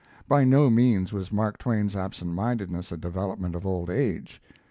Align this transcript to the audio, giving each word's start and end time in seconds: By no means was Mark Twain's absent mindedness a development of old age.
By 0.27 0.45
no 0.45 0.71
means 0.71 1.13
was 1.13 1.31
Mark 1.31 1.59
Twain's 1.59 1.95
absent 1.95 2.33
mindedness 2.33 2.91
a 2.91 2.97
development 2.97 3.53
of 3.53 3.67
old 3.67 3.91
age. 3.91 4.41